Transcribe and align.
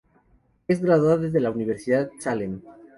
Es 0.67 0.81
graduada 0.81 1.29
de 1.29 1.39
la 1.39 1.51
Universidad 1.51 2.09
Salem. 2.19 2.61